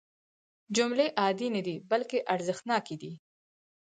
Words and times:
جملې 0.75 1.07
عادي 1.21 1.47
نه 1.55 1.61
دي 1.67 1.75
بلکې 1.91 2.17
ارزښتناکې 2.33 2.95
دي. 3.01 3.13